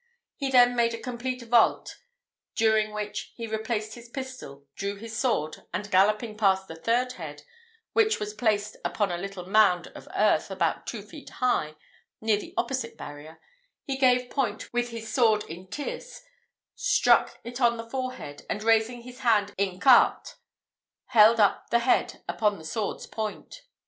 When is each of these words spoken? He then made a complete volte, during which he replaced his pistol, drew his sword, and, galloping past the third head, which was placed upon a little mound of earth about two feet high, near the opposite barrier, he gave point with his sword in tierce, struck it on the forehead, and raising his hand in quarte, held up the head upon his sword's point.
He 0.35 0.49
then 0.49 0.75
made 0.75 0.95
a 0.95 0.99
complete 0.99 1.43
volte, 1.43 1.97
during 2.55 2.91
which 2.91 3.33
he 3.35 3.45
replaced 3.45 3.93
his 3.93 4.09
pistol, 4.09 4.65
drew 4.73 4.95
his 4.95 5.15
sword, 5.15 5.61
and, 5.71 5.91
galloping 5.91 6.35
past 6.35 6.67
the 6.67 6.75
third 6.75 7.11
head, 7.11 7.43
which 7.93 8.19
was 8.19 8.33
placed 8.33 8.77
upon 8.83 9.11
a 9.11 9.17
little 9.19 9.45
mound 9.47 9.89
of 9.89 10.07
earth 10.15 10.49
about 10.49 10.87
two 10.87 11.03
feet 11.03 11.29
high, 11.29 11.75
near 12.19 12.37
the 12.37 12.55
opposite 12.57 12.97
barrier, 12.97 13.39
he 13.83 13.95
gave 13.95 14.31
point 14.31 14.73
with 14.73 14.89
his 14.89 15.13
sword 15.13 15.43
in 15.43 15.67
tierce, 15.67 16.23
struck 16.73 17.39
it 17.43 17.61
on 17.61 17.77
the 17.77 17.87
forehead, 17.87 18.43
and 18.49 18.63
raising 18.63 19.03
his 19.03 19.19
hand 19.19 19.53
in 19.55 19.79
quarte, 19.79 20.31
held 21.09 21.39
up 21.39 21.69
the 21.69 21.77
head 21.77 22.23
upon 22.27 22.57
his 22.57 22.71
sword's 22.71 23.05
point. 23.05 23.61